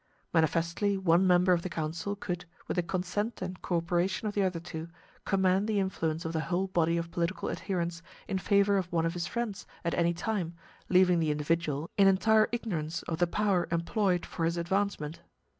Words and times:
Manifestly 0.33 0.97
one 0.97 1.27
member 1.27 1.53
of 1.53 1.61
the 1.61 1.69
council 1.69 2.15
could, 2.15 2.45
with 2.67 2.73
the 2.75 2.81
consent 2.81 3.39
and 3.39 3.61
cooperation 3.61 4.27
of 4.27 4.33
the 4.33 4.41
other 4.41 4.59
two, 4.59 4.87
command 5.25 5.67
the 5.67 5.79
influence 5.79 6.25
of 6.25 6.33
the 6.33 6.39
whole 6.39 6.65
body 6.65 6.97
of 6.97 7.11
political 7.11 7.51
adherents 7.51 8.01
in 8.27 8.39
favor 8.39 8.77
of 8.79 8.91
one 8.91 9.05
of 9.05 9.13
his 9.13 9.27
friends, 9.27 9.67
at 9.85 9.93
any 9.93 10.15
time, 10.15 10.55
leaving 10.89 11.19
the 11.19 11.29
individual 11.29 11.87
in 11.99 12.07
entire 12.07 12.49
ignorance 12.51 13.03
of 13.03 13.19
the 13.19 13.27
power 13.27 13.67
employed 13.69 14.25
for 14.25 14.43
his 14.43 14.57
advancement. 14.57 15.21